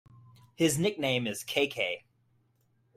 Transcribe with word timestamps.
His 0.55 0.79
nickname 0.79 1.27
is 1.27 1.43
K-K. 1.43 2.05